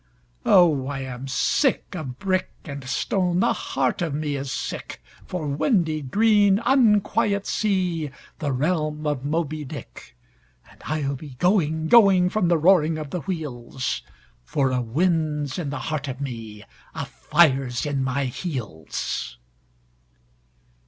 Oh 0.47 0.87
I 0.87 1.01
am 1.01 1.27
sick 1.27 1.93
of 1.93 2.17
brick 2.17 2.49
and 2.65 2.83
stone, 2.85 3.39
the 3.41 3.53
heart 3.53 4.01
of 4.01 4.15
me 4.15 4.35
is 4.35 4.51
sick, 4.51 4.99
For 5.27 5.45
windy 5.45 6.01
green, 6.01 6.59
unquiet 6.65 7.45
sea, 7.45 8.09
the 8.39 8.51
realm 8.51 9.05
of 9.05 9.23
Moby 9.23 9.63
Dick; 9.63 10.17
And 10.71 10.81
I'll 10.85 11.15
be 11.15 11.35
going, 11.37 11.87
going, 11.87 12.31
from 12.31 12.47
the 12.47 12.57
roaring 12.57 12.97
of 12.97 13.11
the 13.11 13.19
wheels, 13.21 14.01
For 14.43 14.71
a 14.71 14.81
wind's 14.81 15.59
in 15.59 15.69
the 15.69 15.77
heart 15.77 16.07
of 16.07 16.19
me, 16.19 16.63
a 16.95 17.05
fire's 17.05 17.85
in 17.85 18.03
my 18.03 18.25
heels. 18.25 19.37